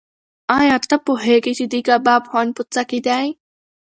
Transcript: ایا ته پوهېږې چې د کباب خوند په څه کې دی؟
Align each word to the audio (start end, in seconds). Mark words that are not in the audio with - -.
ایا 0.59 0.75
ته 0.89 0.95
پوهېږې 1.05 1.53
چې 1.59 1.65
د 1.73 1.75
کباب 1.87 2.21
خوند 2.29 2.51
په 2.57 2.63
څه 2.73 2.81
کې 2.89 2.99
دی؟ 3.07 3.25